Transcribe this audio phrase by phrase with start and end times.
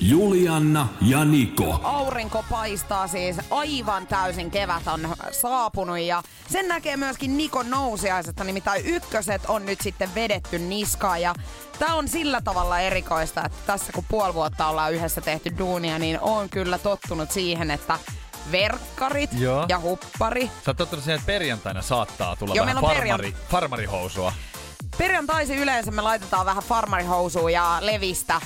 [0.00, 1.80] Julianna ja Niko.
[1.82, 8.86] Aurinko paistaa siis aivan täysin, kevät on saapunut ja sen näkee myöskin Nikon nousiaisesta, nimittäin
[8.86, 11.34] ykköset on nyt sitten vedetty niskaan ja
[11.78, 16.20] Tämä on sillä tavalla erikoista, että tässä kun puoli vuotta ollaan yhdessä tehty duunia, niin
[16.20, 17.98] on kyllä tottunut siihen, että
[18.52, 19.66] verkkarit Joo.
[19.68, 20.46] ja huppari.
[20.64, 24.32] Sä oot tottunut siihen, että perjantaina saattaa tulla Joo, vähän farmari, farmarihousua.
[24.98, 28.40] Perjantaisin yleensä me laitetaan vähän farmarihousua ja levistä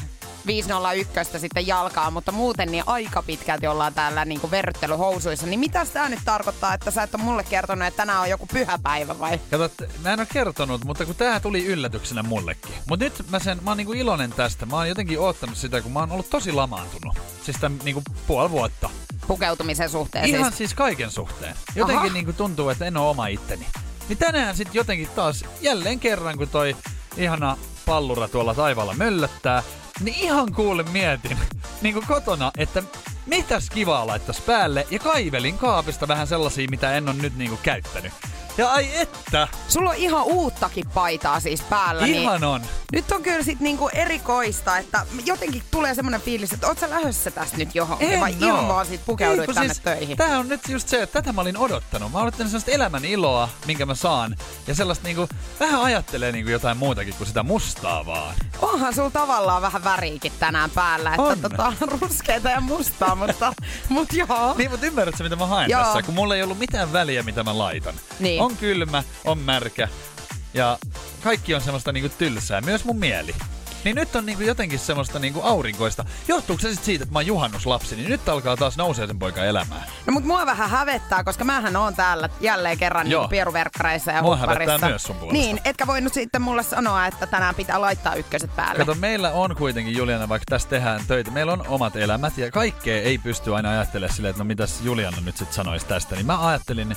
[0.47, 5.47] 501 sitten jalkaa, mutta muuten niin aika pitkälti ollaan täällä niinku verryttelyhousuissa.
[5.47, 8.47] Niin mitä tämä nyt tarkoittaa, että sä et ole mulle kertonut, että tänään on joku
[8.47, 9.41] pyhäpäivä vai?
[9.51, 12.75] Kato, mä en ole kertonut, mutta kun tää tuli yllätyksenä mullekin.
[12.89, 14.67] Mut nyt mä, sen, mä oon niinku iloinen tästä.
[14.67, 17.19] Mä oon jotenkin oottanut sitä, kun mä oon ollut tosi lamaantunut.
[17.45, 18.91] Siis tämän niinku puoli vuotta.
[19.27, 20.59] Pukeutumisen suhteen Ihan siis.
[20.59, 21.57] siis kaiken suhteen.
[21.75, 22.15] Jotenkin Aha.
[22.15, 23.67] niinku tuntuu, että en oo oma itteni.
[24.09, 26.77] Niin tänään sitten jotenkin taas jälleen kerran, kun toi
[27.17, 27.57] ihana
[27.87, 29.63] pallura tuolla taivaalla möllöttää,
[30.01, 31.39] niin ihan kuule mietin
[31.83, 32.83] niinku kotona, että
[33.27, 38.13] mitäs kivaa laittais päälle ja kaivelin kaapista vähän sellaisia, mitä en ole nyt niinku käyttänyt.
[38.59, 42.07] Ja ai että, Sulla on ihan uuttakin paitaa siis päällä.
[42.07, 42.63] ihan Niin on.
[42.93, 47.31] nyt on kyllä sit niinku erikoista, että jotenkin tulee semmonen fiilis, että oot sä lähdössä
[47.31, 48.47] tästä nyt johonkin vai oo.
[48.47, 50.17] ihan vaan sit pukeuduit Ei, kun tänne siis, töihin?
[50.17, 52.13] Tää on nyt just se, että tätä mä olin odottanut.
[52.13, 54.37] Mä odottanut sellaista elämän iloa, minkä mä saan.
[54.67, 55.29] Ja sellaista niinku,
[55.61, 58.35] vähän ajattelee niinku jotain muutakin kuin sitä mustaa vaan.
[58.63, 61.41] Onhan sulla tavallaan vähän väriikin tänään päällä, että On.
[61.41, 63.53] tota, ruskeita ja mustaa, mutta,
[63.89, 64.55] mut joo.
[64.59, 65.85] Niin, mutta ymmärrätkö mitä mä haen Joo.
[65.85, 66.03] tässä?
[66.03, 67.95] Kun mulla ei ollut mitään väliä, mitä mä laitan.
[68.21, 68.42] Niin.
[68.43, 69.89] On kylmä, on märkä
[70.55, 70.79] ja
[71.23, 73.35] kaikki on semmoista niinku tylsää, myös mun mieli.
[73.85, 76.05] Niin nyt on niinku jotenkin semmoista niinku aurinkoista.
[76.29, 79.45] Johtuuko se sit siitä, että mä oon juhannuslapsi, niin nyt alkaa taas nousee sen poika
[79.45, 79.87] elämää.
[80.07, 83.23] No mut mua vähän hävettää, koska mähän oon täällä jälleen kerran Joo.
[83.23, 84.89] niin pieruverkkareissa ja Mua hupparissa.
[84.89, 85.33] myös sun puolesta.
[85.33, 88.79] Niin, etkä voinut sitten mulle sanoa, että tänään pitää laittaa ykköset päälle.
[88.79, 93.03] Kato, meillä on kuitenkin Juliana, vaikka tässä tehdään töitä, meillä on omat elämät ja kaikkea
[93.03, 96.15] ei pysty aina ajattelemaan silleen, että no mitäs Juliana nyt sitten sanoisi tästä.
[96.15, 96.97] Niin mä ajattelin,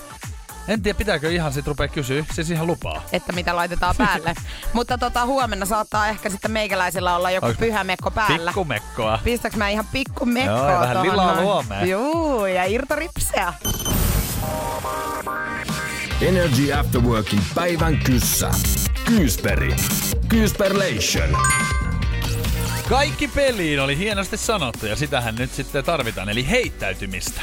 [0.68, 3.04] en tiedä pitääkö ihan sit rupea kysyä, siis ihan lupaa.
[3.12, 4.34] että mitä laitetaan päälle.
[4.74, 8.52] Mutta tota, huomenna saattaa ehkä sitten meikäläisellä olla joku Ois- pyhämekko päällä.
[8.52, 9.20] Pikkumekkoa.
[9.24, 11.90] Pistäks mä ihan pikku mekkoa Joo, ja vähän lilaa luomeen.
[11.90, 13.54] Juu, ja irtoripseä.
[16.22, 18.52] Energy After Workin päivän kyssä.
[19.06, 19.76] Kyysperi.
[20.28, 21.38] Kyysperlation.
[22.90, 27.42] Kaikki peliin oli hienosti sanottu ja sitähän nyt sitten tarvitaan, eli heittäytymistä.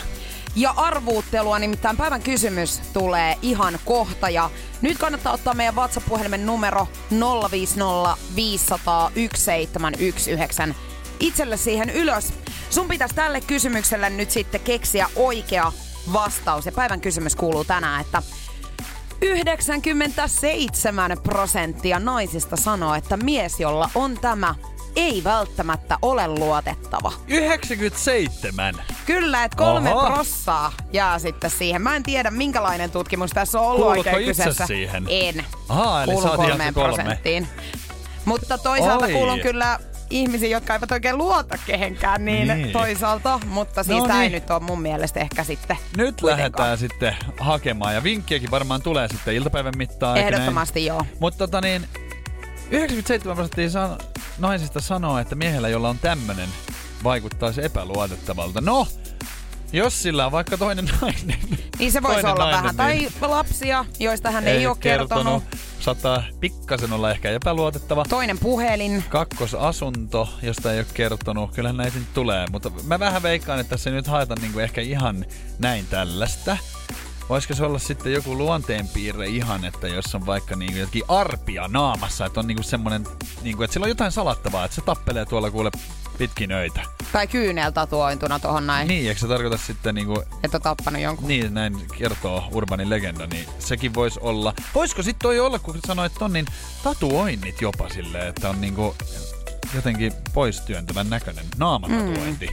[0.56, 4.28] Ja arvuuttelua, nimittäin päivän kysymys tulee ihan kohta.
[4.28, 4.50] Ja
[4.82, 6.88] nyt kannattaa ottaa meidän WhatsApp-puhelimen numero
[7.50, 10.74] 050 500 1719
[11.20, 12.32] itselle siihen ylös.
[12.70, 15.72] Sun pitäisi tälle kysymykselle nyt sitten keksiä oikea
[16.12, 16.66] vastaus.
[16.66, 18.22] Ja päivän kysymys kuuluu tänään, että
[19.22, 24.54] 97 prosenttia naisista sanoo, että mies, jolla on tämä,
[24.96, 27.12] ei välttämättä ole luotettava.
[27.28, 28.74] 97.
[29.06, 30.10] Kyllä, että kolme Oho.
[30.10, 31.82] prossaa jää sitten siihen.
[31.82, 34.66] Mä en tiedä, minkälainen tutkimus tässä on ollut Kuulutko oikein itse kyseessä.
[34.66, 35.04] siihen?
[35.08, 35.44] En.
[35.68, 36.94] Ahaa, eli Kuulun sä kolmeen kolme.
[36.94, 37.48] prosenttiin.
[38.24, 39.12] Mutta toisaalta Oi.
[39.12, 39.78] kuulun kyllä
[40.10, 42.72] ihmisiä, jotka eivät oikein luota kehenkään, niin, Niin.
[42.72, 43.40] toisaalta.
[43.46, 44.40] Mutta siis No tää ei niin.
[44.40, 46.40] nyt ole mun mielestä ehkä sitten Nyt kuitenkaan.
[46.42, 50.16] lähdetään sitten hakemaan ja vinkkiäkin varmaan tulee sitten iltapäivän mittaan.
[50.18, 51.04] Ehdottomasti joo.
[51.20, 51.88] Mutta tota niin,
[52.70, 53.70] 97 prosenttia
[54.42, 56.48] naisista sanoo, että miehellä, jolla on tämmönen,
[57.04, 58.60] vaikuttaisi epäluotettavalta.
[58.60, 58.86] No,
[59.72, 61.58] jos sillä on vaikka toinen nainen.
[61.78, 62.96] Niin se voisi olla nainen, vähän.
[62.96, 65.42] niin Tai lapsia, joista hän ei, ole kertonut.
[65.80, 68.04] Saattaa pikkasen olla ehkä epäluotettava.
[68.08, 69.04] Toinen puhelin.
[69.08, 71.54] Kakkosasunto, josta ei ole kertonut.
[71.54, 74.80] Kyllähän näitä nyt tulee, mutta mä vähän veikkaan, että tässä ei nyt haeta niinku ehkä
[74.80, 75.24] ihan
[75.58, 76.56] näin tällaista.
[77.32, 82.26] Voisiko se olla sitten joku luonteenpiirre ihan, että jos on vaikka niinku jotakin arpia naamassa,
[82.26, 83.06] että on niinku semmonen,
[83.42, 85.70] niinku, että sillä on jotain salattavaa, että se tappelee tuolla kuule
[86.18, 86.80] pitkin öitä.
[87.12, 88.88] Tai kyynel tatuointuna tuohon näin.
[88.88, 91.28] Niin, eikö se tarkoita sitten niinku, Että on tappanut jonkun.
[91.28, 94.54] niin näin kertoo urbanin legenda, niin sekin voisi olla.
[94.74, 96.46] Voisiko sitten toi olla, kun sanoit ton, niin
[96.82, 98.94] tatuoinnit jopa silleen, että on niinku
[99.74, 102.48] jotenkin pois työntävän näköinen naamatatuointi.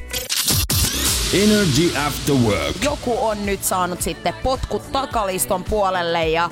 [1.34, 2.76] Energy After Work.
[2.84, 6.50] joku on nyt saanut sitten potkut takaliston puolelle ja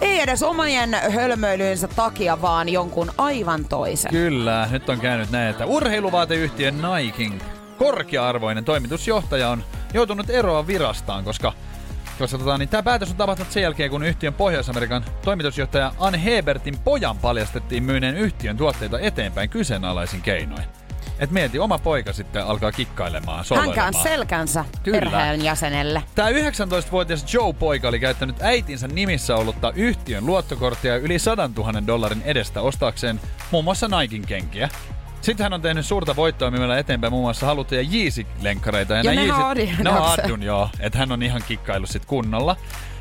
[0.00, 4.10] ei edes omien hölmöilyensä takia, vaan jonkun aivan toisen.
[4.10, 7.40] Kyllä, nyt on käynyt näin, että urheiluvaateyhtiön Nikein
[7.78, 9.64] korkea-arvoinen toimitusjohtaja on
[9.94, 11.52] joutunut eroa virastaan, koska
[12.18, 16.78] koska tota, niin tämä päätös on tapahtunut sen jälkeen, kun yhtiön Pohjois-Amerikan toimitusjohtaja Anne Hebertin
[16.78, 20.79] pojan paljastettiin myyneen yhtiön tuotteita eteenpäin kyseenalaisin keinoin.
[21.20, 25.00] Et mieti, oma poika sitten alkaa kikkailemaan, Hän käänsi selkänsä Kyllä.
[25.00, 26.02] perheen jäsenelle.
[26.14, 32.60] Tämä 19-vuotias Joe-poika oli käyttänyt äitinsä nimissä ollutta yhtiön luottokorttia yli 100 000 dollarin edestä
[32.60, 33.20] ostaakseen
[33.50, 34.68] muun muassa Naikin kenkiä.
[35.20, 38.92] Sitten hän on tehnyt suurta voittoa myymällä eteenpäin muun muassa haluttuja Yeezy-lenkkareita.
[38.94, 39.10] Ja
[39.48, 39.78] Adidas.
[39.78, 40.68] Ne on Addun, joo.
[40.80, 42.56] Että hän on ihan kikkailut sit kunnolla.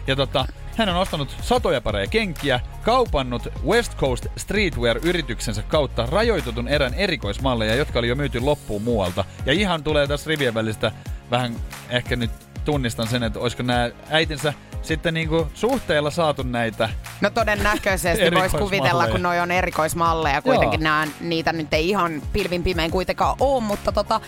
[0.08, 0.46] Ja tota,
[0.78, 8.00] hän on ostanut satoja pareja kenkiä, kaupannut West Coast Streetwear-yrityksensä kautta rajoitetun erän erikoismalleja, jotka
[8.00, 9.26] oli jo myyty loppuun muualta.
[9.46, 10.92] Ja ihan tulee tässä rivien välistä
[11.32, 11.56] vähän
[11.90, 12.32] ehkä nyt
[12.66, 16.90] tunnistan sen, että olisiko nämä äitinsä sitten niinku suhteella saatu näitä.
[17.22, 20.42] No todennäköisesti voisi kuvitella, kun noi on erikoismalleja.
[20.42, 24.22] Kuitenkin nää, niitä nyt ei ihan pilvin pimein kuitenkaan ole, mutta tota,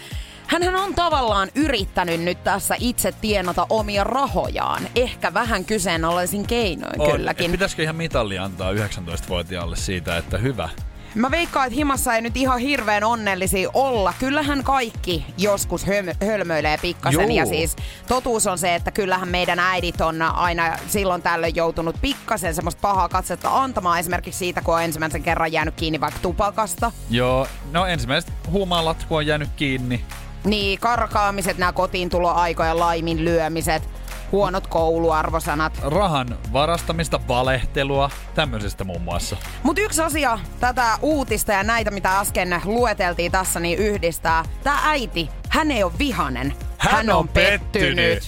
[0.52, 4.84] Hänhän on tavallaan yrittänyt nyt tässä itse tienata omia rahojaan.
[4.96, 7.12] Ehkä vähän kyseenalaisin keinoin On.
[7.12, 7.46] kylläkin.
[7.46, 10.70] Et Pitäisikö ihan mitalli antaa 19-vuotiaalle siitä, että hyvä.
[11.16, 14.14] Mä veikkaan, että himassa ei nyt ihan hirveän onnellisia olla.
[14.20, 17.22] Kyllähän kaikki joskus höm- hölmöilee pikkasen.
[17.22, 17.38] Juu.
[17.38, 17.76] Ja siis
[18.08, 23.10] totuus on se, että kyllähän meidän äidit on aina silloin tällöin joutunut pikkasen semmoista pahaa
[23.10, 24.00] katsetta antamaan.
[24.00, 26.92] Esimerkiksi siitä, kun on ensimmäisen kerran jäänyt kiinni vaikka tupakasta.
[27.10, 30.06] Joo, no ensimmäiset huumalat, kun on jäänyt kiinni.
[30.44, 33.90] Niin, karkaamiset, nämä kotiin tuloaikojen laiminlyömiset,
[34.32, 35.80] huonot kouluarvosanat.
[35.84, 39.38] Rahan varastamista, valehtelua, tämmöisestä muun muassa.
[39.64, 44.46] Mutta yksi asia tätä uutista ja näitä, mitä äsken lueteltiin tässä, niin yhdistää.
[44.64, 46.54] Tämä äiti, hän ei ole vihanen.
[46.78, 48.24] Hän on pettynyt.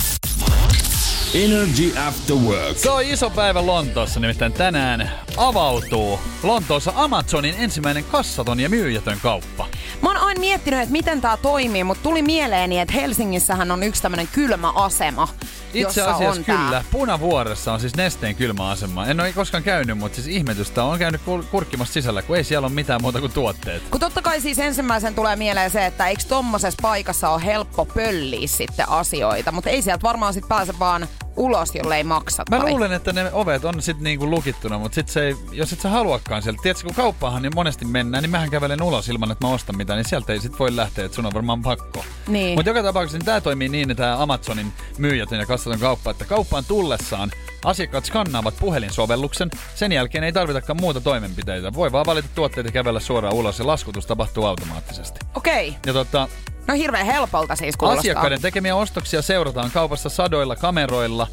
[1.34, 2.78] Energy After Work.
[2.78, 9.68] Se on iso päivä Lontoossa, nimittäin tänään avautuu Lontoossa Amazonin ensimmäinen kassaton ja myyjätön kauppa.
[10.02, 14.02] Mä oon aina miettinyt, että miten tämä toimii, mutta tuli mieleeni, että Helsingissähän on yksi
[14.02, 15.28] tämmöinen kylmä asema,
[15.74, 16.72] Itse asiassa on kyllä.
[16.72, 16.84] Tää.
[16.92, 19.06] Punavuoressa on siis nesteen kylmäasema.
[19.08, 22.66] En ole koskaan käynyt, mutta siis ihmetystä on käynyt kur- kurkkimassa sisällä, kun ei siellä
[22.66, 23.84] ole mitään muuta kuin tuotteet.
[23.92, 28.48] Kun totta kai siis ensimmäisen tulee mieleen se, että eikö tommosessa paikassa ole helppo pölliä
[28.48, 32.44] sitten asioita, mutta ei sieltä varmaan sit pääse vaan ulos, jollei maksa.
[32.52, 35.74] Mä tai- luulen, että ne ovet on sitten niinku lukittuna, mutta sit se ei, jos
[35.74, 36.60] et sä haluakaan sieltä.
[36.64, 39.98] Tiedätkö, kun kauppaahan niin monesti mennään, niin mähän kävelen ulos ilman, että mä ostan mitään,
[39.98, 42.06] niin sieltä ei sit voi lähteä, että sun on varmaan pakko.
[42.28, 42.58] Niin.
[42.58, 46.26] Mutta joka tapauksessa niin tämä toimii niin, että tää Amazonin myyjätön ja kassaton kauppa, että
[46.26, 47.32] kauppaan tullessaan
[47.66, 49.52] asiakkaat skannaavat puhelinsovelluksen.
[49.76, 51.74] Sen jälkeen ei tarvitakaan muuta toimenpiteitä.
[51.74, 55.20] Voi vaan valita tuotteet ja kävellä suoraan ulos ja laskutus tapahtuu automaattisesti.
[55.36, 55.76] Okei.
[55.86, 56.28] Ja tota,
[56.68, 58.00] No hirveän helpolta siis kuulostaa.
[58.00, 61.28] Asiakkaiden tekemiä ostoksia seurataan kaupassa sadoilla kameroilla,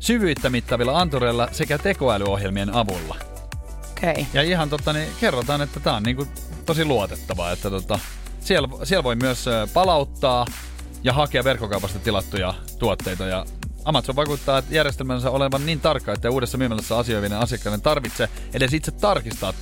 [0.00, 3.16] syvyyttä mittavilla antureilla sekä tekoälyohjelmien avulla.
[3.90, 4.26] Okei.
[4.34, 6.26] Ja ihan totta, niin kerrotaan, että tämä on niinku
[6.66, 7.98] tosi luotettavaa, että tota,
[8.40, 9.44] siellä, siellä voi myös
[9.74, 10.46] palauttaa
[11.04, 13.46] ja hakea verkkokaupasta tilattuja tuotteita ja
[13.84, 18.90] Amazon vakuuttaa että järjestelmänsä olevan niin tarkka, että uudessa myymälässä asioivien asiakkaiden tarvitse edes itse
[18.90, 19.52] tarkistaa,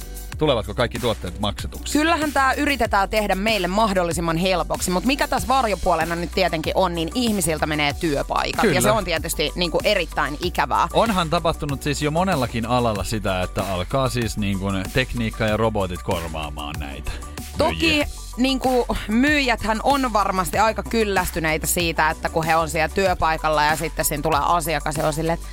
[0.42, 1.98] tulevatko kaikki tuotteet maksetuksi.
[1.98, 7.10] Kyllähän tämä yritetään tehdä meille mahdollisimman helpoksi, mutta mikä tässä varjopuolena nyt tietenkin on, niin
[7.14, 8.60] ihmisiltä menee työpaikat.
[8.60, 8.74] Kyllä.
[8.74, 10.88] Ja se on tietysti niin kuin erittäin ikävää.
[10.92, 16.02] Onhan tapahtunut siis jo monellakin alalla sitä, että alkaa siis niin kuin tekniikka ja robotit
[16.02, 17.10] korvaamaan näitä.
[17.58, 18.06] Toki myyjiä.
[18.36, 23.76] niin kuin, myyjäthän on varmasti aika kyllästyneitä siitä, että kun he on siellä työpaikalla ja
[23.76, 25.48] sitten siinä tulee asiakas ja on silleen, että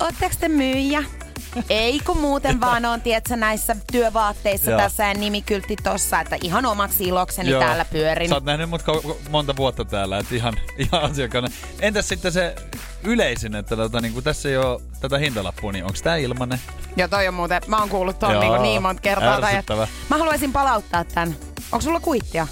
[0.00, 1.04] ootteko te myyjä?
[1.70, 4.80] Ei kun muuten vaan on, tiedätkö, näissä työvaatteissa Joo.
[4.80, 7.60] tässä ja nimikyltti tossa, että ihan omaksi ilokseni Joo.
[7.60, 8.28] täällä pyörin.
[8.28, 8.82] Sä oot nähnyt mut
[9.30, 11.48] monta vuotta täällä, että ihan, ihan asiakkaana.
[11.80, 12.54] Entäs sitten se
[13.04, 16.60] yleisin, että tota, niin kun tässä ei ole tätä hintalappua, niin onko tää ilmanen?
[16.96, 19.40] Ja toi on muuten, mä oon kuullut ton niin, niin monta kertaa.
[19.40, 19.88] Tai, ärsyttävä.
[20.10, 21.36] mä haluaisin palauttaa tän.
[21.72, 22.46] Onko sulla kuittia?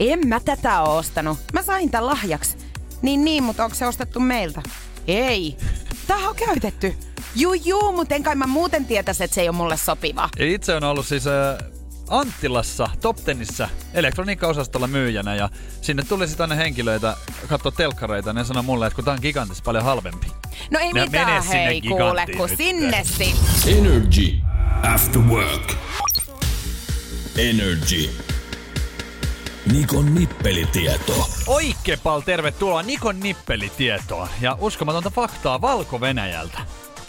[0.00, 1.38] En mä tätä oo ostanut.
[1.52, 2.56] Mä sain tän lahjaksi.
[3.02, 4.62] Niin niin, mutta onko se ostettu meiltä?
[5.06, 5.56] Ei.
[6.06, 6.96] Tää on käytetty.
[7.36, 10.28] Juu, juu, mutta en kai mä muuten tietäisi, että se ei ole mulle sopiva.
[10.38, 11.58] Itse on ollut siis äh,
[12.10, 15.48] Anttilassa, Top Tenissä, elektroniikkaosastolla myyjänä ja
[15.80, 17.16] sinne tuli sitten aina henkilöitä
[17.48, 20.26] katsoa telkkareita ja ne sanoi mulle, että kun tää on gigantissa paljon halvempi.
[20.70, 22.58] No ei Ja mitään, mene sinne hei, kuule, kun nyt.
[22.58, 23.36] sinne sit.
[23.66, 24.34] Energy
[24.94, 25.72] After Work.
[27.38, 28.10] Energy.
[29.72, 31.28] Nikon nippelitieto.
[31.46, 36.58] Oikepal, tervetuloa Nikon nippelitietoon ja uskomatonta faktaa Valko-Venäjältä.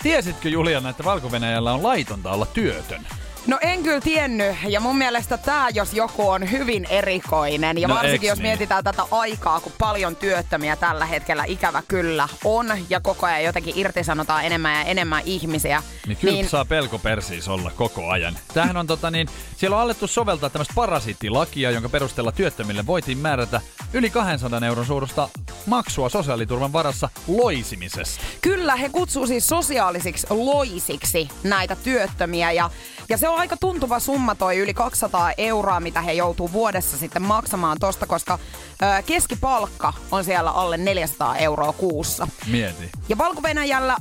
[0.03, 1.29] Tiesitkö Juliana, että valko
[1.73, 3.07] on laitonta olla työtön?
[3.47, 7.77] No en kyllä tiennyt, ja mun mielestä tää jos joku on hyvin erikoinen.
[7.77, 8.47] Ja No, varsinkin jos niin?
[8.47, 13.73] mietitään tätä aikaa, kun paljon työttömiä tällä hetkellä ikävä kyllä on, ja koko ajan jotenkin
[13.77, 15.83] irtisanotaan enemmän ja enemmän ihmisiä.
[16.07, 16.49] Niin kyllä niin...
[16.49, 18.37] saa pelko persiis olla koko ajan.
[18.53, 19.27] Tämähän on tota niin,
[19.57, 23.61] siellä on alettu soveltaa tämmöistä parasiittilakia, jonka perusteella työttömille voitiin määrätä
[23.93, 25.29] yli 200 euron suurusta
[25.67, 28.23] maksua sosiaaliturvan varassa loisimisesta.
[28.41, 32.69] Kyllä, he kutsuu siis sosiaalisiksi loisiksi näitä työttömiä ja,
[33.09, 37.21] ja se on aika tuntuva summa toi yli 200 euroa, mitä he joutuu vuodessa sitten
[37.21, 38.39] maksamaan tosta, koska
[38.81, 42.27] ö, keskipalkka on siellä alle 400 euroa kuussa.
[42.47, 42.89] Mieti.
[43.09, 43.41] Ja valko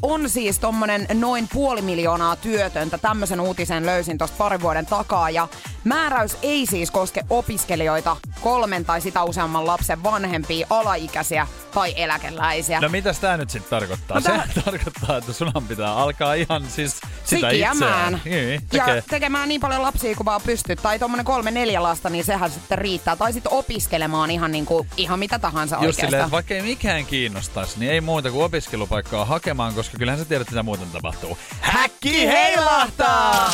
[0.02, 2.98] on siis tommonen noin puoli miljoonaa työtöntä.
[2.98, 5.30] Tämmöisen uutisen löysin tosta pari vuoden takaa.
[5.30, 5.48] Ja
[5.84, 12.80] määräys ei siis koske opiskelijoita, kolmen tai sitä useamman lapsen vanhempia, alaikäisiä tai eläkeläisiä.
[12.80, 14.16] No mitä tämä nyt sitten tarkoittaa?
[14.16, 14.48] No, Se täh...
[14.64, 18.20] tarkoittaa, että sunhan pitää alkaa ihan siis sitä itseään.
[18.24, 18.96] Niin, tekee.
[18.96, 20.82] Ja tekemään niin paljon lapsia kuin vaan pystyt.
[20.82, 23.16] Tai tuommoinen kolme neljä lasta, niin sehän sitten riittää.
[23.16, 26.10] Tai sitten opiskelemaan ihan, niin kuin, ihan mitä tahansa Just oikeastaan.
[26.10, 30.50] Silleen, vaikka ei mikään kiinnostaisi, niin ei muuta kuin opiskelupaikkaa hakemaan, koska kyllähän sä tiedät,
[30.50, 31.38] mitä muuten tapahtuu.
[31.60, 33.50] Häkki heilahtaa!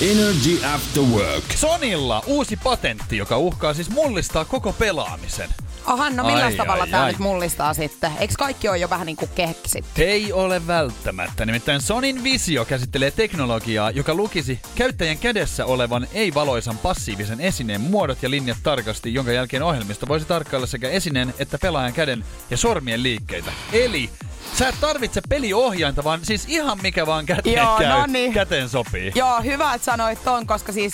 [0.00, 1.44] Energy After Work.
[1.54, 5.50] Sonilla uusi patentti, joka uhkaa siis mullistaa koko pelaamisen.
[5.86, 8.12] Aha, no millä tavalla tämä nyt mullistaa sitten?
[8.18, 10.02] Eikö kaikki ole jo vähän niin kuin keksitty?
[10.02, 11.46] Ei ole välttämättä.
[11.46, 18.30] Nimittäin Sonin Visio käsittelee teknologiaa, joka lukisi käyttäjän kädessä olevan ei-valoisan passiivisen esineen muodot ja
[18.30, 23.52] linjat tarkasti, jonka jälkeen ohjelmista voisi tarkkailla sekä esineen että pelaajan käden ja sormien liikkeitä.
[23.72, 24.10] Eli
[24.58, 28.32] Sä et tarvitse peliohjainta, vaan siis ihan mikä vaan käteen Joo, käy, no niin.
[28.32, 29.12] käteen sopii.
[29.14, 30.92] Joo, hyvä, että sanoit ton, koska siis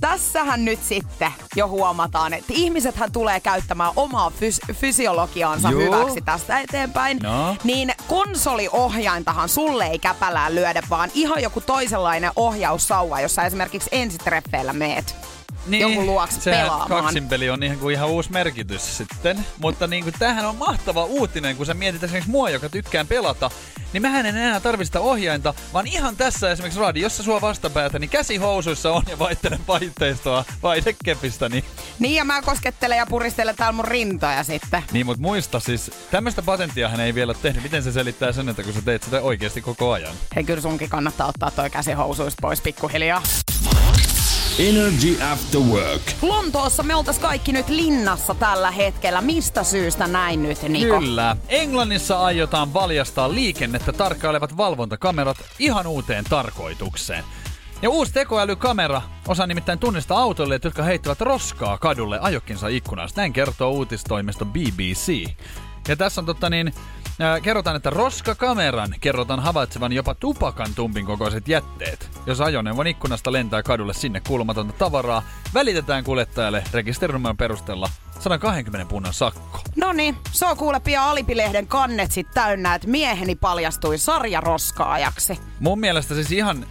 [0.00, 5.80] tässähän nyt sitten jo huomataan, että ihmisethän tulee käyttämään omaa fys- fysiologiaansa Joo.
[5.80, 7.18] hyväksi tästä eteenpäin.
[7.22, 7.56] No.
[7.64, 15.16] Niin konsoliohjaintahan sulle ei käpälään lyödä, vaan ihan joku toisenlainen ohjaussauva, jossa esimerkiksi ensitreffeillä meet
[15.66, 16.88] niin, jonkun luokse se pelaamaan.
[16.88, 19.46] kaksinpeli on ihan kuin ihan uusi merkitys sitten.
[19.58, 23.50] Mutta niin kuin, tämähän on mahtava uutinen, kun sä mietit esimerkiksi mua, joka tykkään pelata,
[23.92, 28.92] niin mähän en enää tarvista ohjainta, vaan ihan tässä esimerkiksi radiossa sua vastapäätä, niin käsihousuissa
[28.92, 31.48] on ja vaihtelen vaihteistoa vaihdekepistä.
[31.48, 31.64] Niin...
[31.98, 34.82] niin ja mä koskettelen ja puristelen täällä mun rintoja sitten.
[34.92, 37.62] Niin, mutta muista siis, tämmöistä patenttia hän ei vielä tehnyt.
[37.62, 40.14] Miten se selittää sen, että kun sä teet sitä oikeasti koko ajan?
[40.36, 43.22] Hei, kyllä sunkin kannattaa ottaa toi käsihousuista pois pikkuhiljaa.
[44.58, 46.02] Energy After Work.
[46.22, 49.20] Lontoossa me oltais kaikki nyt linnassa tällä hetkellä.
[49.20, 50.98] Mistä syystä näin nyt, Niko?
[50.98, 51.36] Kyllä.
[51.48, 57.24] Englannissa aiotaan valjastaa liikennettä tarkkailevat valvontakamerat ihan uuteen tarkoitukseen.
[57.82, 63.20] Ja uusi tekoälykamera osaa nimittäin tunnistaa autoille, jotka heittävät roskaa kadulle ajokinsa ikkunasta.
[63.20, 65.30] Näin kertoo uutistoimisto BBC.
[65.88, 66.72] Ja tässä on totta niin,
[67.20, 72.10] äh, kerrotaan, että roskakameran kerrotaan havaitsevan jopa tupakan tumpin kokoiset jätteet.
[72.26, 75.22] Jos ajoneuvon ikkunasta lentää kadulle sinne kuulumatonta tavaraa,
[75.54, 79.60] välitetään kuljettajalle rekisterinumeron perusteella 120 punnan sakko.
[79.76, 85.38] No niin, se on kuule pian Alipilehden kannet sit täynnä, että mieheni paljastui sarjaroskaajaksi.
[85.60, 86.66] Mun mielestä siis ihan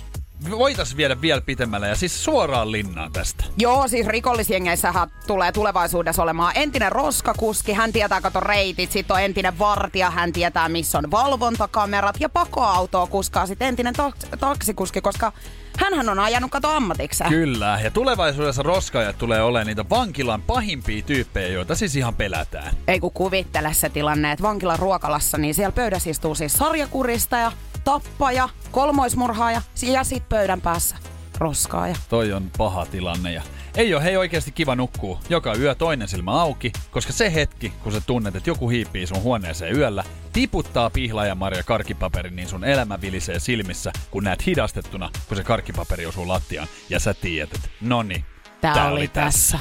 [0.51, 3.43] voitais viedä vielä pitemmälle ja siis suoraan linnaan tästä.
[3.57, 9.59] Joo, siis rikollisjengeissähän tulee tulevaisuudessa olemaan entinen roskakuski, hän tietää kato reitit, sit on entinen
[9.59, 15.31] vartija, hän tietää missä on valvontakamerat ja pakoautoa kuskaa sitten entinen taks- taksikuski, koska
[15.77, 17.29] Hänhän on ajanut kato ammatikseen.
[17.29, 22.73] Kyllä, ja tulevaisuudessa roskaajat tulee olemaan niitä vankilan pahimpia tyyppejä, joita siis ihan pelätään.
[22.87, 27.51] Ei kun kuvittele se tilanne, että vankilan ruokalassa, niin siellä pöydässä istuu siis sarjakurista ja
[27.85, 30.95] tappaja, kolmoismurhaaja ja sit pöydän päässä
[31.37, 31.95] roskaaja.
[32.09, 33.41] Toi on paha tilanne ja
[33.75, 37.91] ei ole hei oikeasti kiva nukkuu joka yö toinen silmä auki, koska se hetki, kun
[37.91, 43.39] sä tunnet, että joku hiipii sun huoneeseen yöllä, tiputtaa pihlajamarja karkkipaperi, niin sun elämä vilisee
[43.39, 48.25] silmissä, kun näet hidastettuna, kun se karkkipaperi osuu lattiaan, ja sä tiedät, että noni,
[48.61, 49.59] tää, tää oli tässä.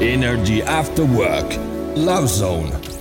[0.00, 1.54] Energy After Work.
[1.96, 2.93] Love Zone.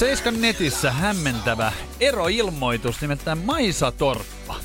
[0.00, 4.56] Seiskan netissä hämmentävä eroilmoitus nimeltään Maisa Torppa.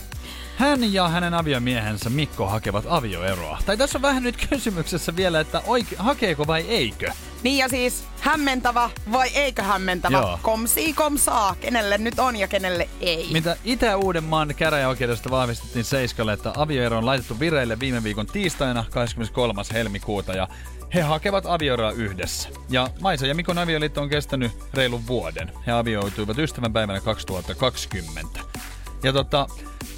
[0.57, 3.59] Hän ja hänen aviomiehensä Mikko hakevat avioeroa.
[3.65, 7.11] Tai tässä on vähän nyt kysymyksessä vielä, että oike, hakeeko vai eikö?
[7.45, 10.17] Niin ja siis hämmentävä vai eikö hämmentävä?
[10.17, 10.39] Joo.
[10.41, 13.29] Komsii komsaa, kenelle nyt on ja kenelle ei.
[13.33, 19.61] Mitä Itä-Uudenmaan käräjäoikeudesta vahvistettiin Seiskalle, että avioero on laitettu vireille viime viikon tiistaina 23.
[19.73, 20.47] helmikuuta ja
[20.93, 22.49] he hakevat avioeroa yhdessä.
[22.69, 25.51] Ja Maisa ja Mikon avioliitto on kestänyt reilun vuoden.
[25.67, 28.39] He avioituivat ystävänpäivänä 2020.
[29.05, 29.47] Ja tota,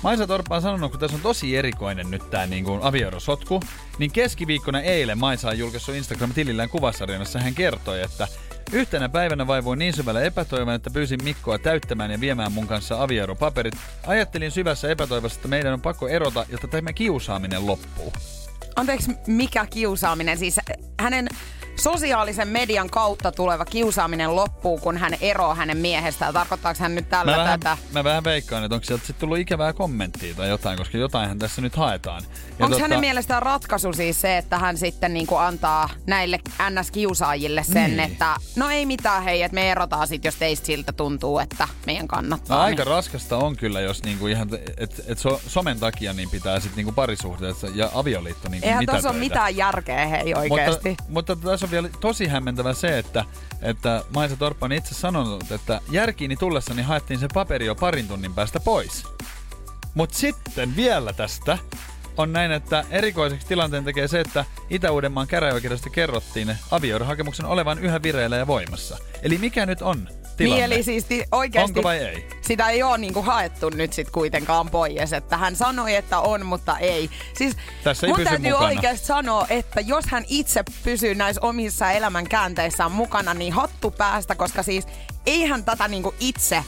[0.04, 3.60] Maisa Torppa on sanonut, kun tässä on tosi erikoinen nyt tää niin kuin avioerosotku,
[4.00, 7.40] niin keskiviikkona eilen Maisa on julkaissut Instagram-tilillään kuvasarjassa.
[7.40, 8.28] Hän kertoi, että
[8.72, 13.76] Yhtenä päivänä vaivuin niin syvällä epätoivon, että pyysin Mikkoa täyttämään ja viemään mun kanssa avioeropaperit.
[14.08, 18.14] Ajattelin syvässä epätoivossa, että meidän on pakko erota, jotta tämä kiusaaminen loppuu.
[18.76, 20.38] Anteeksi, mikä kiusaaminen?
[20.38, 20.60] Siis
[21.00, 21.28] hänen
[21.80, 26.34] sosiaalisen median kautta tuleva kiusaaminen loppuu, kun hän eroaa hänen miehestään.
[26.34, 27.78] Tarkoittaako hän nyt tällä Mä vähän, tätä?
[27.94, 31.62] mä vähän veikkaan, että onko sieltä sitten tullut ikävää kommenttia tai jotain, koska jotainhan tässä
[31.62, 32.24] nyt haetaan.
[32.24, 32.30] Ja
[32.60, 37.98] tota- Onko hänen mielestään ratkaisu siis se, että hän sitten niinku antaa näille NS-kiusaajille sen,
[37.98, 38.00] Niin.
[38.00, 42.08] että no ei mitään hei, että me erotaan sit, jos teistä siltä tuntuu, että meidän
[42.08, 42.58] kannattaa.
[42.58, 42.92] No, aika niin.
[42.92, 46.92] raskasta on kyllä, jos niinku ihan, et, et so, somen takia niin pitää sitten niinku
[46.92, 50.90] parisuhteessa ja avioliitto niinku Eihän tässä ole mitään järkeä hei oikeesti.
[50.90, 53.26] Mutta, mutta tässä on vielä tosi hämmentävä se, että,
[53.62, 58.34] että Maisa Torppa on itse sanonut, että järkiini tullessani haettiin se paperi jo parin tunnin
[58.34, 59.04] päästä pois.
[59.94, 61.58] Mutta sitten vielä tästä
[62.18, 68.38] on näin, että erikoiseksi tilanteen tekee se, että Itä-Uudenmaan käräjäoikeudesta kerrottiin avioerohakemuksen olevan yhä vireillä
[68.38, 68.98] ja voimassa.
[69.24, 70.08] Eli mikä nyt on
[70.38, 70.68] tilanne?
[70.68, 72.28] Niin, eli siis ti- oikeasti Onko vai ei?
[72.42, 75.14] sitä ei ole niinku haettu nyt sit kuitenkaan pois.
[75.14, 77.10] Että hän sanoi, että on, mutta ei.
[77.38, 78.66] Siis Tässä ei mun täytyy mukana.
[78.68, 84.36] oikeasti sanoa, että jos hän itse pysyy näissä omissa elämän käänteissään mukana, niin hattu päästä,
[84.36, 84.88] koska siis
[85.26, 86.64] eihän tätä niinku itse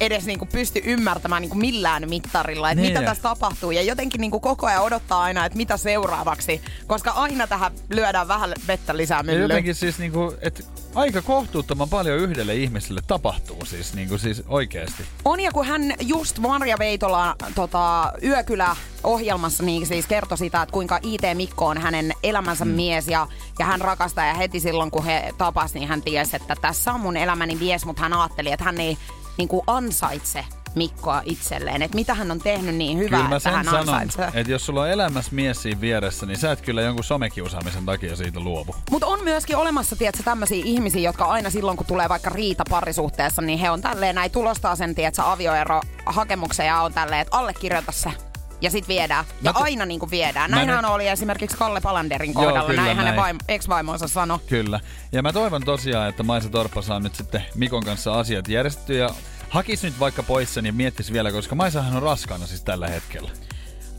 [0.00, 2.92] edes niinku pysty ymmärtämään niinku millään mittarilla, että Niin.
[2.92, 3.70] mitä tässä tapahtuu.
[3.70, 8.52] Ja jotenkin niinku koko ajan odottaa aina, että mitä seuraavaksi, koska aina tähän lyödään vähän
[8.68, 9.42] vettä lisää myllyyn.
[9.42, 10.62] jotenkin siis niinku, että
[10.94, 15.02] aika kohtuuttoman paljon yhdelle ihmiselle tapahtuu siis, niinku, siis oikeasti.
[15.24, 20.98] On ja kun hän just Marja Veitola tota, Yökylä-ohjelmassa niin siis kertoi sitä, että kuinka
[21.02, 22.70] IT Mikko on hänen elämänsä mm.
[22.70, 23.26] mies ja,
[23.58, 27.00] ja hän rakastaa ja heti silloin kun he tapas, niin hän tiesi, että tässä on
[27.00, 28.98] mun elämäni mies, mutta hän ajatteli, että hän ei
[29.40, 30.44] niin kuin ansaitse
[30.74, 31.82] Mikkoa itselleen.
[31.82, 34.30] Että mitä hän on tehnyt niin hyvää, Kyllä että hän sanon, ansaitsee.
[34.34, 38.16] että jos sulla on elämässä mies siinä vieressä, niin sä et kyllä jonkun somekiusaamisen takia
[38.16, 38.74] siitä luovu.
[38.90, 43.42] Mutta on myöskin olemassa, tiedätkö, tämmöisiä ihmisiä, jotka aina silloin, kun tulee vaikka riita parisuhteessa,
[43.42, 47.92] niin he on tälleen, näin tulostaa sen, tiedätkö, avioero hakemuksen ja on tälleen, että allekirjoita
[47.92, 48.29] se.
[48.60, 49.24] Ja sit viedään.
[49.42, 50.50] Ja Mä t- aina niin kuin viedään.
[50.50, 52.68] Mä Näinhän nyt- oli esimerkiksi Kalle Palanderin Joo, kohdalla.
[52.68, 53.36] kyllä näin hänen näin.
[53.36, 54.38] vaim- ex-vaimonsa sanoi.
[54.46, 54.80] Kyllä.
[55.12, 59.10] Ja mä toivon tosiaan, että Maisa Torppa saa nyt sitten Mikon kanssa asiat järjestettyä ja
[59.48, 63.30] hakis nyt vaikka pois sen ja miettis vielä, koska Maisahan on raskaana siis tällä hetkellä.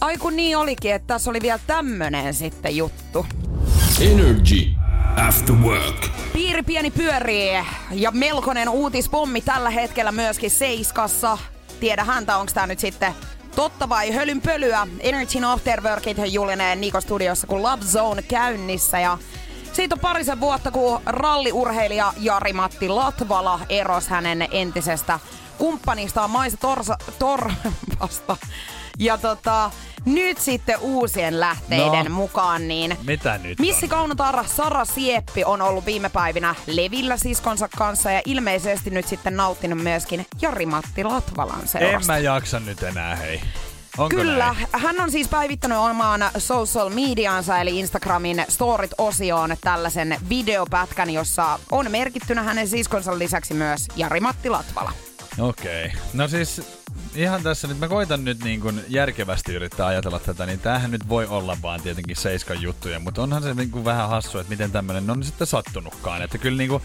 [0.02, 3.26] Ai kun niin olikin, että tässä oli vielä tämmönen sitten juttu.
[4.02, 4.68] Energy
[5.28, 6.08] After Work.
[6.34, 7.50] Piiri pieni pyörii
[7.92, 11.38] ja melkoinen uutispommi tällä hetkellä myöskin Seiskassa.
[11.80, 13.14] Tiedä häntä, onko tämä nyt sitten
[13.56, 14.88] totta vai hölynpölyä.
[15.00, 19.18] Energyn Afterworkit julinee Niko Studiossa, kun Love Zone käynnissä ja
[19.74, 25.20] siitä on parisen vuotta, kun ralliurheilija Jari-Matti Latvala erosi hänen entisestä
[25.58, 28.38] kumppanistaan Maisa Torsa, Torpasta.
[29.00, 29.72] Ja tota,
[30.06, 32.12] nyt sitten uusien lähteiden No.
[32.16, 33.88] mukaan, niin Mitä nyt Missi?
[33.88, 39.80] Kaunotarra Sara Sieppi on ollut viime päivinä levillä siskonsa kanssa ja ilmeisesti nyt sitten nauttinut
[39.84, 42.14] myöskin Jari-Matti Latvalan En seurasta.
[42.14, 43.42] mä jaksa nyt enää, hei.
[43.98, 44.68] Onko Kyllä, näin?
[44.72, 52.44] hän on siis päivittänyt omaan social mediansa eli Instagramin storit-osioon tällaisen videopätkän, jossa on merkittynä
[52.44, 54.92] hänen siskonsa lisäksi myös Jari-Matti Latvala.
[55.40, 55.86] Okei.
[55.86, 56.00] Okay.
[56.14, 56.81] No siis
[57.16, 61.10] ihan tässä nyt, mä koitan nyt niin kuin järkevästi yrittää ajatella tätä, niin tämähän nyt
[61.10, 64.72] voi olla vaan tietenkin seiskan juttuja, mutta onhan se niin kuin vähän hassu, että miten
[64.72, 66.22] tämmöinen on sitten sattunutkaan.
[66.22, 66.84] Että kyllä niin kuin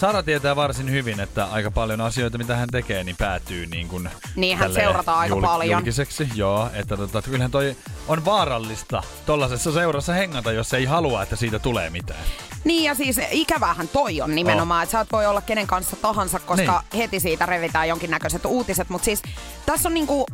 [0.00, 4.10] Sara tietää varsin hyvin, että aika paljon asioita, mitä hän tekee, niin päätyy niin kuin
[4.36, 5.78] Niin, hän seurataan aika paljon.
[5.78, 6.28] julkiseksi.
[6.34, 7.76] Joo, että tota, kyllähän toi
[8.08, 12.20] on vaarallista tollasessa seurassa hengata, jos ei halua, että siitä tulee mitään.
[12.64, 16.38] Niin ja siis ikävähän toi on nimenomaan, että sä et voi olla kenen kanssa tahansa,
[16.38, 18.88] koska heti siitä revitään jonkinnäköiset uutiset.
[18.88, 19.22] Mutta siis
[19.66, 20.26] tässä on niinku,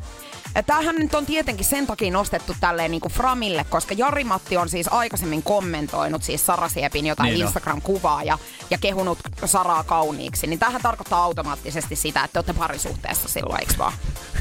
[0.62, 5.42] tämähän nyt on tietenkin sen takia nostettu tälleen niinku Framille, koska Jari-Matti on siis aikaisemmin
[5.42, 7.46] kommentoinut siis Sara Siepin jotain Niin.
[7.46, 8.38] Instagram-kuvaa ja,
[8.70, 10.46] ja kehunut Saraa kauniiksi.
[10.46, 13.92] Niin tähän tarkoittaa automaattisesti sitä, että te olette parisuhteessa silloin, eikö vaan?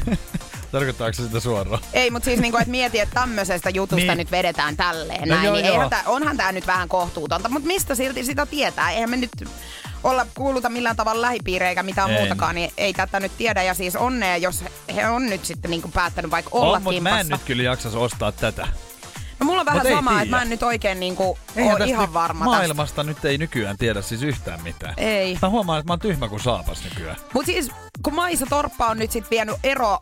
[0.72, 1.80] Tarkoittaako se sitä suoraan?
[1.92, 4.06] Ei, mutta siis niinku, että mieti, että tämmöisestä jutusta Niin.
[4.08, 4.18] niin.
[4.18, 5.88] nyt vedetään tälleen No näin, joo, niin joo.
[5.90, 8.90] tää, onhan tämä nyt vähän kohtuutonta, mutta mistä silti sitä tietää?
[8.90, 9.30] Eihän me nyt
[10.04, 12.16] olla kuuluta millään tavalla lähipiirejä eikä mitään En.
[12.16, 13.62] muutakaan, niin ei tätä nyt tiedä.
[13.62, 14.64] Ja siis onnea, jos
[14.94, 17.94] he on nyt sitten niinku päättänyt vaikka olla on, mutta mä en nyt kyllä jaksas
[17.94, 18.68] ostaa tätä.
[19.40, 22.14] No mulla on vähän Mut sama, että mä en nyt oikein niinku ole tästä ihan
[22.14, 22.56] varma tästä.
[22.56, 24.94] Maailmasta nyt ei nykyään tiedä siis yhtään mitään.
[24.96, 25.38] Ei.
[25.42, 27.16] Mä huomaan, että mä oon tyhmä kuin saapas nykyään.
[27.34, 27.70] Mutta siis
[28.02, 29.98] kun Maisa Torppa on nyt sitten vienyt ero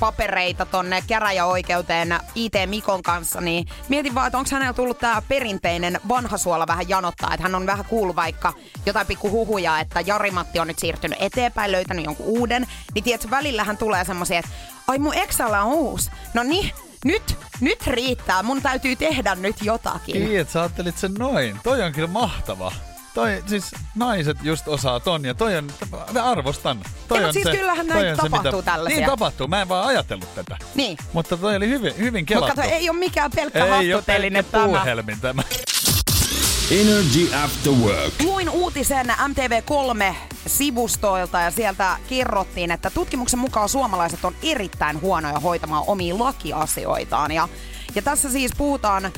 [0.00, 6.00] papereita tonne käräjäoikeuteen IT Mikon kanssa, niin mietin vaan, että onko hänellä tullut tämä perinteinen
[6.08, 8.52] vanha suola vähän janottaa, että hän on vähän kuullut vaikka
[8.86, 13.76] jotain pikku huhuja, että Jari-Matti on nyt siirtynyt eteenpäin, löytänyt jonkun uuden, niin tiedätkö, välillähän
[13.76, 14.50] tulee semmoisia, että
[14.86, 16.10] ai mun Exalla on uusi.
[16.34, 16.70] No niin,
[17.04, 20.24] nyt, nyt riittää, mun täytyy tehdä nyt jotakin.
[20.24, 21.60] Niin, että sä ajattelit sen noin.
[21.62, 22.72] Toi on kyllä mahtava.
[23.16, 25.70] Toi, siis naiset just osaa ton ja toi on,
[26.12, 26.78] mä arvostan.
[27.08, 28.98] Toi Ei, on siis se, kyllähän toi näitä on se, tapahtuu mitä, tällaisia.
[28.98, 30.56] Niin tapahtuu, mä en vaan ajatellut tätä.
[30.74, 30.98] Niin.
[31.12, 32.56] Mutta toi oli hyvin, hyvin Mutta kelattu.
[32.56, 34.64] kato, ei ole mikään pelkkä ei pelkkä tämä.
[34.64, 35.42] puuhelmin tämä.
[36.70, 38.14] Energy After Work.
[38.24, 46.18] Luin uutisen MTV3-sivustoilta ja sieltä kerrottiin, että tutkimuksen mukaan suomalaiset on erittäin huonoja hoitamaan omia
[46.18, 47.32] lakiasioitaan.
[47.32, 47.48] Ja
[47.96, 49.12] ja tässä siis puhutaan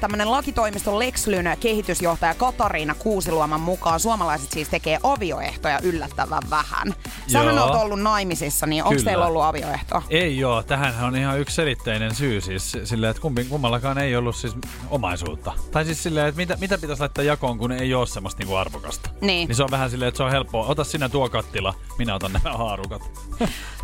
[0.00, 6.94] tämmönen lakitoimiston Lexlyn kehitysjohtaja Katariina Kuusiluoman mukaan suomalaiset siis tekee avioehtoja yllättävän vähän.
[7.26, 7.66] Sähän Joo.
[7.66, 9.04] oot ollut naimisissa, niin onko Kyllä.
[9.04, 10.02] teillä ollut avioehtoa?
[10.10, 14.56] Ei joo, tähän on ihan yksiselitteinen syy siis silleen, että kumpi, kummallakaan ei ollut siis
[14.90, 15.52] omaisuutta.
[15.70, 19.10] Tai siis silleen, että mitä, mitä pitäisi laittaa jakoon, kun ei ole semmoista niinku arvokasta.
[19.20, 19.48] Niin.
[19.48, 20.66] Niin se on vähän silleen, että se on helppoa.
[20.66, 23.02] Ota sinä tuo kattila, minä otan nämä haarukat.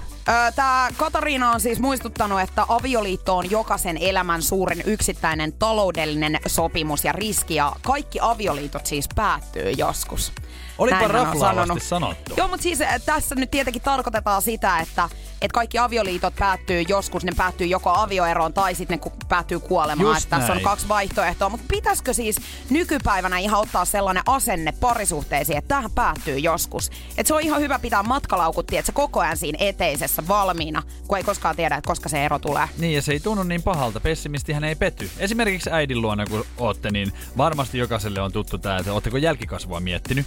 [0.55, 7.13] Tämä Katariina on siis muistuttanut, että avioliitto on jokaisen elämän suurin yksittäinen taloudellinen sopimus ja
[7.13, 10.33] riski ja kaikki avioliitot siis päättyy joskus.
[10.79, 12.35] Olipa Näin raflaavasti sanottu.
[12.37, 15.09] Joo, mutta siis äh, tässä nyt tietenkin tarkoitetaan sitä, että,
[15.43, 20.15] että kaikki avioliitot päättyy joskus, ne päättyy joko avioeroon tai sitten ne päättyy kuolemaan.
[20.15, 21.49] Just Että tässä on kaksi vaihtoehtoa.
[21.49, 22.37] Mutta pitäisikö siis
[22.71, 26.91] nykypäivänä ihan ottaa sellainen asenne parisuhteisiin, että tähän päättyy joskus?
[27.09, 31.19] Että se on ihan hyvä pitää matkalaukut, että se koko ajan siinä eteisessä valmiina, kun
[31.19, 32.69] ei koskaan tiedä, että koska se ero tulee.
[32.79, 34.01] Niin, ja se ei tunnu niin pahalta.
[34.01, 35.11] Pessimistihän ei pety.
[35.19, 40.27] Esimerkiksi äidin luona, kun ootte, niin varmasti jokaiselle on tuttu tämä, että ootteko jälkikasvua miettinyt.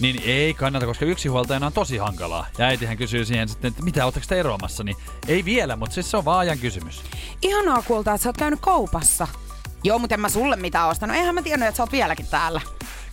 [0.00, 2.46] Niin ei kannata, koska yksinhuoltajana on tosi hankalaa.
[2.58, 4.84] Ja äitihän kysyy siihen sitten, että mitä, ootteko te eroamassa?
[4.84, 4.96] Niin
[5.28, 7.02] ei vielä, mutta siis se on vaan ajan kysymys.
[7.42, 9.28] Ihanaa kulta, että sä oot käynyt kaupassa.
[9.84, 11.16] Joo, mutta en mä sulle mitään ostanut.
[11.16, 12.60] Eihän mä tiennyt, että sä oot vieläkin täällä.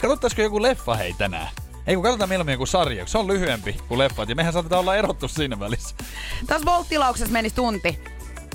[0.02, 1.48] Katsottaisiko joku leffa hei tänään?
[1.88, 4.96] Ei kun katsotaan mieluummin joku sarja, se on lyhyempi kuin leffat ja mehän saatetaan olla
[4.96, 5.96] erottu siinä välissä.
[6.48, 8.00] Tässä Volt-tilauksessa menisi tunti.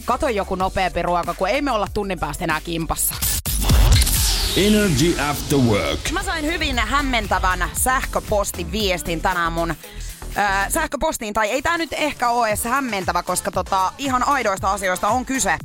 [0.05, 3.14] Kato joku nopeampi ruoka, kun ei me olla tunnin päästä enää kimpassa.
[4.57, 6.11] Energy After Work.
[6.12, 9.75] Mä sain hyvin hämmentävän sähköpostiviestin tänään mun
[10.69, 15.25] sähköpostiin, tai ei tää nyt ehkä ole edes hämmentävä, koska tota, ihan aidoista asioista on
[15.27, 15.59] kyse.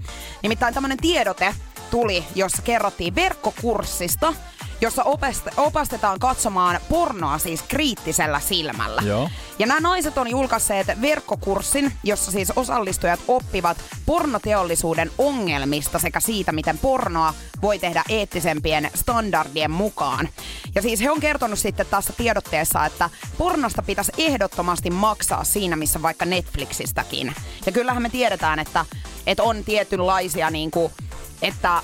[0.43, 1.55] Nimittäin tämmönen tiedote
[1.91, 4.33] tuli, jossa kerrottiin verkkokurssista,
[4.81, 9.01] jossa opast- opastetaan katsomaan pornoa siis kriittisellä silmällä.
[9.01, 9.29] Joo.
[9.59, 16.77] Ja nämä naiset on julkaisseet verkkokurssin, jossa siis osallistujat oppivat pornoteollisuuden ongelmista sekä siitä, miten
[16.77, 20.29] pornoa voi tehdä eettisempien standardien mukaan.
[20.75, 26.01] Ja siis he on kertonut sitten tässä tiedotteessa, että pornosta pitäisi ehdottomasti maksaa siinä, missä
[26.01, 27.35] vaikka Netflixistäkin.
[27.65, 28.85] Ja kyllähän me tiedetään, että,
[29.27, 30.93] että on tietynlaisia niin kuin,
[31.41, 31.81] että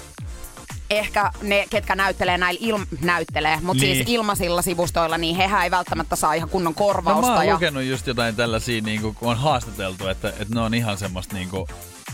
[1.00, 3.96] ehkä ne, ketkä näyttelee näillä il- näyttelee, mutta Niin.
[3.96, 7.32] siis ilmaisilla sivustoilla, niin hehän ei välttämättä saa ihan kunnon No korvausta.
[7.32, 7.54] mä oon ja...
[7.54, 11.50] lukenut just jotain tällaisia, niin kun on haastateltu, että, että ne on ihan semmoista niin
[11.50, 11.66] kuin,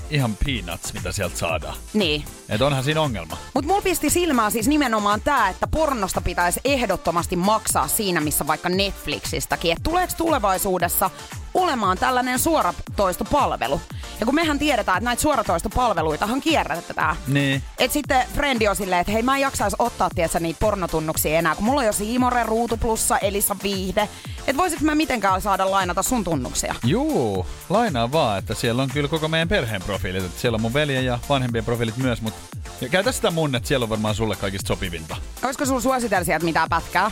[0.10, 1.76] ihan peanuts, mitä sieltä saadaan.
[1.94, 2.24] Niin.
[2.50, 3.38] Että onhan siinä ongelma.
[3.54, 8.70] Mutta mulla pisti silmään siis nimenomaan tämä, että pornosta pitäisi ehdottomasti maksaa siinä, missä vaikka
[8.70, 9.72] Netflixistäkin.
[9.72, 11.10] Että tuleeko tulevaisuudessa
[11.54, 13.82] olemaan tällainen suoratoistopalvelu?
[14.20, 17.16] Ja kun mehän tiedetään, että näitä suoratoistopalveluitahan kierrätetään.
[17.28, 17.64] Niin.
[17.78, 21.56] Et sitten frendi on silleen, että hei mä en jaksaisi ottaa tietsä, niitä pornotunnuksia enää,
[21.56, 24.10] kun mulla on jo Siimore, Ruutu Plussa, Elisa Viihde.
[24.48, 26.76] Et voisit mä mitenkään saada lainata sun tunnuksia?
[26.86, 30.26] Juu, lainaa vaan, että siellä on kyllä koko meidän perheen profiilit.
[30.26, 33.68] Että siellä on mun veljen ja vanhempien profiilit myös, mutta ja käytä sitä mun, että
[33.68, 35.16] siellä on varmaan sulle kaikista sopivinta.
[35.44, 37.12] Olisiko sulla suositella sieltä mitään pätkää?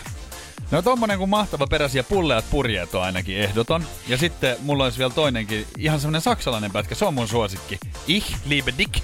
[0.71, 3.83] No tommonen kuin mahtava peräsiä pulleat purjeet on ainakin ehdoton.
[4.07, 7.77] Ja sitten mulla olisi vielä toinenkin, ihan semmonen saksalainen pätkä, se on mun suosikki.
[8.07, 9.03] Ich liebe dich.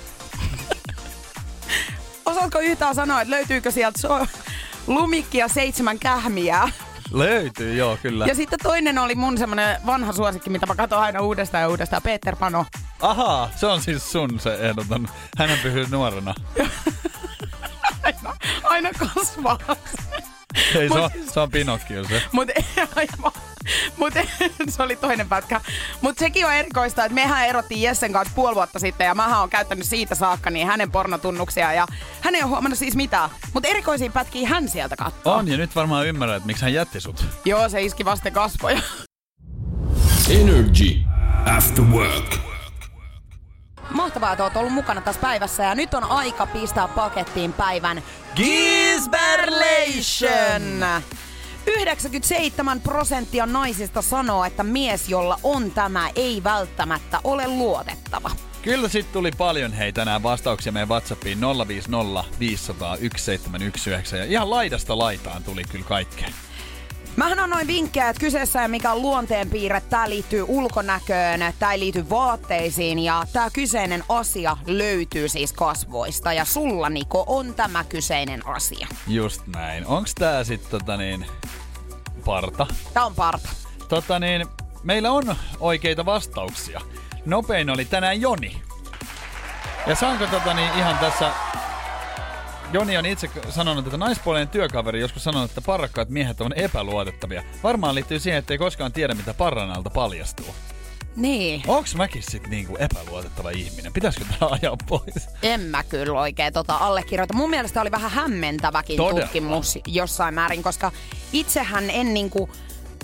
[2.25, 4.27] Osaatko yhtään sanoa, että löytyykö sieltä so-
[4.87, 6.69] lumikkia seitsemän kähmiä?
[7.11, 8.25] Löytyy, joo kyllä.
[8.25, 12.01] Ja sitten toinen oli mun semmonen vanha suosikki, mitä mä katson aina uudestaan ja uudestaan.
[12.01, 12.65] Peter Pano.
[13.01, 15.07] Ahaa, se on siis sun se ehdoton.
[15.37, 16.35] Hän pysyy nuorena.
[18.03, 19.57] Aina, aina kasvaa.
[20.75, 22.21] Ei, se Mut on, se on Pinokkio se.
[22.31, 22.49] Mut,
[22.95, 23.31] aivan.
[23.97, 24.13] Mut
[24.69, 25.61] se oli toinen pätkä.
[26.01, 29.49] Mut sekin on erikoista, että mehän erottiin Jessen kanssa puoli vuotta sitten ja mähän on
[29.49, 31.87] käyttänyt siitä saakka niin hänen pornotunnuksia ja
[32.21, 33.29] hän ei ole huomannut siis mitään.
[33.53, 35.33] Mut erikoisia pätkiä hän sieltä katsoo.
[35.35, 37.25] On, ja nyt varmaan ymmärrät, että miksi hän jätti sut.
[37.45, 38.81] Joo, se iski vasten kasvoja.
[40.29, 41.01] Energy
[41.57, 42.52] After Work.
[43.89, 48.03] Mahtavaa, että oot ollut mukana tässä päivässä ja nyt on aika pistää pakettiin päivän
[48.35, 50.85] Gisberlation!
[51.67, 58.31] 97 prosenttia naisista sanoo, että mies, jolla on tämä, ei välttämättä ole luotettava.
[58.61, 64.97] Kyllä sit tuli paljon hei tänään vastauksia meidän Whatsappiin 050 500 1719 ja ihan laidasta
[64.97, 66.29] laitaan tuli kyllä kaikkea.
[67.15, 72.99] Mähän annoin vinkkejä, että kyseessä ei mikään luonteenpiirre, tämä liittyy ulkonäköön, tämä ei liity vaatteisiin
[72.99, 78.87] ja tämä kyseinen asia löytyy siis kasvoista ja sulla Niko on tämä kyseinen asia.
[79.07, 79.85] Just näin.
[79.85, 81.25] Onks tää sit tota niin,
[82.25, 82.67] parta?
[82.93, 83.49] Tämä on parta.
[83.89, 84.47] Tota niin,
[84.83, 86.81] meillä on oikeita vastauksia.
[87.25, 88.61] Nopein oli tänään Joni.
[89.87, 91.31] Ja saanko tota niin ihan tässä
[92.73, 97.43] Joni on itse sanonut, että naispuolinen työkaveri joskus sanonut, että parrakkaat miehet on epäluotettavia.
[97.63, 100.55] Varmaan liittyy siihen, että ei koskaan tiedä, mitä parran alta paljastuu.
[101.15, 101.63] Niin.
[101.67, 103.93] Onks mäkin sit niinku epäluotettava ihminen?
[103.93, 105.29] Pitäisikö tää ajaa pois?
[105.43, 107.33] En mä kyllä oikein tota allekirjoita.
[107.33, 109.21] Mun mielestä oli vähän hämmentäväkin Todella.
[109.21, 110.91] tutkimus jossain määrin, koska
[111.33, 112.49] itsehän en niinku,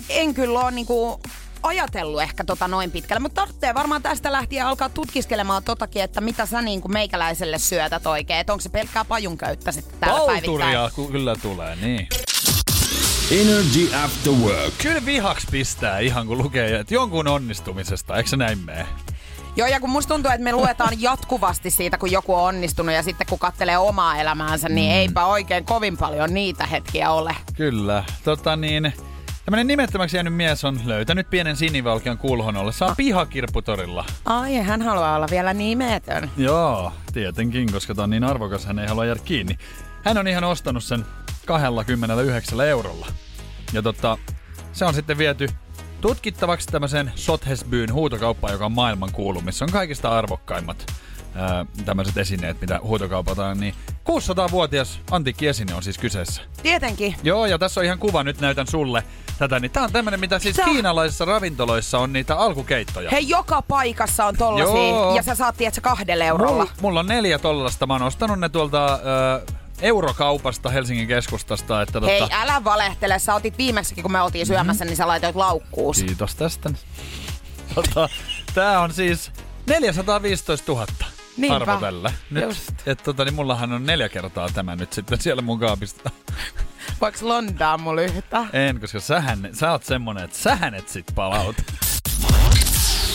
[0.08, 1.20] en kyllä ole niinku
[1.62, 6.46] ajatellut ehkä tota noin pitkälle, mutta tarvitsee varmaan tästä lähtien alkaa tutkiskelemaan totakin, että mitä
[6.46, 10.58] sä niinku meikäläiselle syötät oikein, että onko se pelkkää pajunköyttä sitten täällä päivittäin.
[10.58, 12.08] Palturia ku- kyllä tulee, niin.
[13.30, 14.74] Energy After Work.
[14.82, 18.86] Kyllä vihaks pistää ihan kun lukee, että jonkun onnistumisesta, eikö se näin mene?
[19.56, 23.02] Joo, ja kun musta tuntuu, että me luetaan jatkuvasti siitä, kun joku on onnistunut, ja
[23.02, 24.96] sitten kun katselee omaa elämäänsä, niin Mm.
[24.98, 27.36] eipä oikein kovin paljon niitä hetkiä ole.
[27.56, 28.04] Kyllä.
[28.24, 28.92] Tota niin,
[29.50, 34.04] tämmönen nimettömäksi jäänyt mies on löytänyt pienen sinivalkean kulhon ollessaan pihakirpputorilla.
[34.24, 36.30] Ai, hän haluaa olla vielä nimetön.
[36.36, 39.58] Joo, tietenkin, koska tää on niin arvokas, hän ei halua jäädä kiinni.
[40.04, 41.06] Hän on ihan ostanut sen
[41.46, 43.06] 29 eurolla.
[43.72, 44.18] Ja tota,
[44.72, 45.48] se on sitten viety
[46.00, 50.86] tutkittavaksi tämmöisen Sothesbyn huutokauppaan, joka on maailman kuulu, missä on kaikista arvokkaimmat
[51.34, 53.74] ää, tämmöiset esineet, mitä huutokaupataan, niin
[54.10, 56.42] 600-vuotias antiikkiesine on siis kyseessä.
[56.62, 57.14] Tietenkin.
[57.22, 59.04] Joo, ja tässä on ihan kuva, nyt näytän sulle
[59.38, 63.10] tätä, niin tää on tämmönen, mitä siis Sä- kiinalaisissa ravintoloissa on niitä alkukeittoja.
[63.10, 65.16] Hei, joka paikassa on tollasia, Joo.
[65.16, 66.52] ja sä saat, tiedätkö, kahdella eurolla.
[66.52, 67.86] Mulla, mulla on neljä tollasta.
[67.86, 68.98] Mä oon ostanut ne tuolta ö,
[69.80, 71.82] eurokaupasta Helsingin keskustasta.
[71.82, 73.18] Että Hei, tota, älä valehtele.
[73.18, 76.02] Sä otit viimeksikin, kun me oltiin syömässä, niin sä laitoit laukkuus.
[76.02, 76.70] Kiitos tästä.
[77.74, 78.08] Tota,
[78.54, 79.30] tää on siis
[79.66, 80.86] 415 000
[81.40, 81.56] Niinpä.
[81.56, 82.12] arvo tällä.
[82.30, 82.72] Nyt, Just.
[82.86, 86.10] et, tota, niin mullahan on neljä kertaa tämä nyt sitten siellä mun kaapista.
[87.00, 88.46] Voiko londaa mulle yhtä?
[88.52, 91.62] En, koska sähän, sä oot semmonen, että sähän et sit palauta.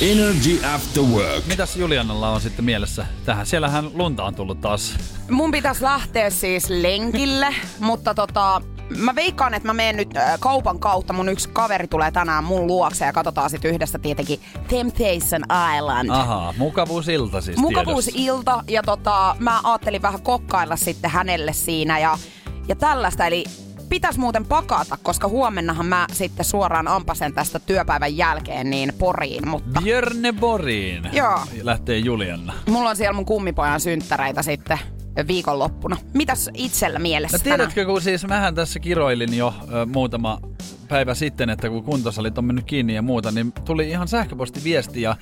[0.02, 1.46] Energy After Work.
[1.46, 3.46] Mitäs Julianalla on sitten mielessä tähän?
[3.46, 4.96] Siellähän lunta on tullut taas.
[5.30, 8.62] Mun pitäisi lähteä siis lenkille, mutta tota,
[8.98, 11.13] mä veikkaan, että mä menen nyt äh, kaupan kautta.
[11.13, 15.43] Mun yksi kaveri tulee tänään mun luokse ja katsotaan sitten yhdessä tietenkin Temptation
[15.78, 16.10] Island.
[16.10, 17.80] Ahaa, mukavuusilta siis tiedossa.
[17.80, 22.17] Mukavuusilta ja tota, mä ajattelin vähän kokkailla sitten hänelle siinä ja,
[22.67, 23.26] ja tällaista.
[23.26, 23.43] Eli
[23.89, 29.82] pitäisi muuten pakata, koska huomennahan mä sitten suoraan ampasen tästä työpäivän jälkeen niin Poriin, mutta
[29.82, 31.39] Björneboriin Joo.
[31.62, 32.54] lähtee Julianna.
[32.69, 34.80] mulla on siellä mun kummipojan synttäreitä sitten
[35.28, 35.97] viikonloppuna.
[36.13, 40.39] Mitäs itsellä mielessä No tiedätkö, kun siis mähän tässä kiroilin jo ö, muutama
[40.88, 45.15] päivä sitten, että kun kuntosalit on mennyt kiinni ja muuta, niin tuli ihan sähköpostiviesti ja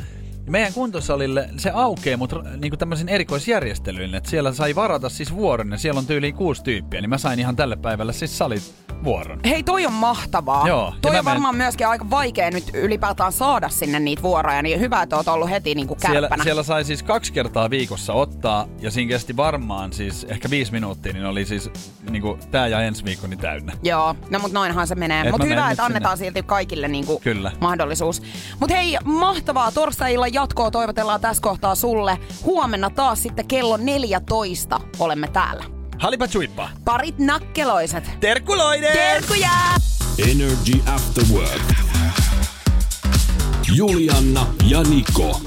[0.49, 5.77] meidän kuntosalille se aukeaa, mutta niin tämmöisen erikoisjärjestelyin, että siellä sai varata siis vuoron ja
[5.77, 9.39] siellä on tyyliin kuusi tyyppiä, niin mä sain ihan tälle päivälle siis salit vuoron.
[9.45, 10.67] Hei, toi on mahtavaa.
[10.67, 14.79] Joo, toi on menen- varmaan myöskin aika vaikea nyt ylipäätään saada sinne niitä vuoroja, niin
[14.79, 16.43] hyvä, että oot ollut heti niin kuin Siellä, kärppänä.
[16.43, 21.13] siellä sai siis kaksi kertaa viikossa ottaa ja siinä kesti varmaan siis ehkä viisi minuuttia,
[21.13, 21.71] niin oli siis
[22.09, 23.73] niinku tää ja ensi viikoni täynnä.
[23.83, 25.23] Joo, no mut noinhan se menee.
[25.31, 26.27] Mutta menen hyvä, että annetaan sinne.
[26.27, 27.51] silti kaikille niinku Kyllä.
[27.61, 28.21] mahdollisuus.
[28.59, 32.19] Mut hei, mahtavaa torstai-illan jatkoa toivotellaan tässä kohtaa sulle.
[32.43, 35.63] Huomenna taas sitten kello 14 olemme täällä.
[35.99, 36.69] Halipa chuippa!
[36.85, 38.03] Parit nakkeloiset.
[38.19, 38.93] Terkkuloiden!
[38.93, 39.49] Terkkuja!
[40.31, 41.73] Energy After Work.
[43.75, 45.41] Julianna ja Niko.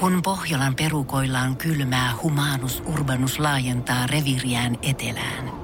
[0.00, 5.63] Kun Pohjolan perukoillaan kylmää, humanus urbanus laajentaa reviriään etelään.